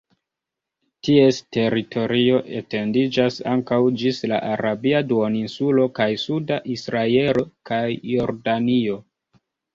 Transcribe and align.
Ties 1.07 1.41
teritorio 1.57 2.39
etendiĝas 2.59 3.37
ankaŭ 3.51 3.79
ĝis 4.05 4.23
la 4.33 4.41
Arabia 4.55 5.03
duoninsulo 5.13 5.87
kaj 6.01 6.09
suda 6.25 6.59
Israelo 6.79 7.47
kaj 7.73 7.85
Jordanio. 8.17 8.99